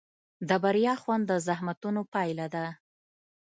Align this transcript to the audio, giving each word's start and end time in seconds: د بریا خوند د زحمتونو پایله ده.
د 0.49 0.51
بریا 0.63 0.93
خوند 1.01 1.23
د 1.27 1.33
زحمتونو 1.47 2.01
پایله 2.13 2.47
ده. 2.55 2.65